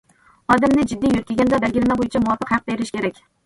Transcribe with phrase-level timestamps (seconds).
[0.53, 3.25] ئادەمنى جىددىي يۆتكىگەندە، بەلگىلىمە بويىچە مۇۋاپىق ھەق بېرىش كېرەك.